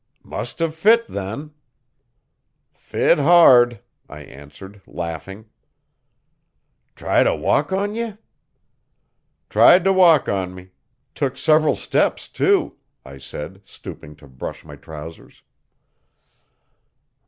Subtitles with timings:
[0.23, 1.51] 'Must have fit then.'
[2.73, 5.45] 'Fit hard,' I answered, laughing.
[6.95, 8.17] 'Try t' walk on ye?'
[9.47, 10.71] 'Tried t' walk on me.
[11.13, 15.43] Took several steps too,' I said stooping to brush my trousers.